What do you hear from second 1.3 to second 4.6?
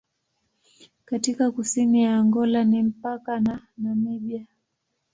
kusini ya Angola ni mpaka na Namibia.